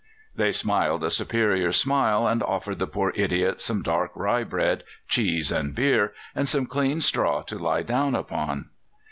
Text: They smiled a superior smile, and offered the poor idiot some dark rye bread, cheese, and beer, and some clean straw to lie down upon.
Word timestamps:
They 0.35 0.51
smiled 0.51 1.03
a 1.03 1.11
superior 1.11 1.71
smile, 1.71 2.25
and 2.27 2.41
offered 2.41 2.79
the 2.79 2.87
poor 2.87 3.13
idiot 3.15 3.61
some 3.61 3.83
dark 3.83 4.09
rye 4.15 4.43
bread, 4.43 4.83
cheese, 5.07 5.51
and 5.51 5.75
beer, 5.75 6.13
and 6.33 6.49
some 6.49 6.65
clean 6.65 7.01
straw 7.01 7.43
to 7.43 7.59
lie 7.59 7.83
down 7.83 8.15
upon. 8.15 8.71